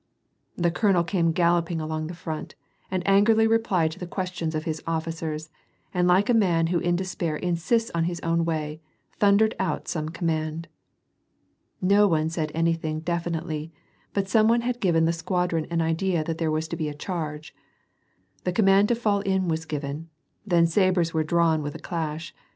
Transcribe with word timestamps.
The 0.55 0.71
colonel 0.71 1.03
came 1.03 1.31
galloping 1.31 1.79
along 1.79 2.07
the 2.07 2.15
front; 2.15 2.55
and 2.89 3.07
angrily 3.07 3.45
replied 3.45 3.91
to 3.91 3.99
the 3.99 4.07
questions 4.07 4.55
of 4.55 4.63
his 4.63 4.81
officers, 4.87 5.51
and 5.93 6.07
like 6.07 6.27
a 6.27 6.33
man 6.33 6.65
who 6.73 6.79
in 6.79 6.95
despair 6.95 7.35
insists 7.35 7.91
on 7.93 8.05
his 8.05 8.19
own 8.21 8.43
way, 8.43 8.81
thundered 9.19 9.53
out 9.59 9.87
some 9.87 10.09
command. 10.09 10.67
No 11.83 12.07
one 12.07 12.29
said 12.29 12.51
anything 12.55 13.01
definitely, 13.01 13.71
but 14.11 14.27
something 14.27 14.61
had 14.61 14.79
given 14.81 15.05
the 15.05 15.13
.squadron 15.13 15.65
an 15.69 15.81
idea 15.83 16.23
that 16.23 16.39
there 16.39 16.49
was 16.49 16.67
to 16.69 16.75
be 16.75 16.89
a 16.89 16.95
charge. 16.95 17.53
The 18.43 18.51
command 18.51 18.87
to 18.87 18.95
fall 18.95 19.19
in 19.19 19.49
was 19.49 19.65
given, 19.65 20.09
then 20.47 20.65
sabres 20.65 21.13
were 21.13 21.23
drawn 21.23 21.61
with 21.61 21.75
a 21.75 21.79
clash. 21.79 22.33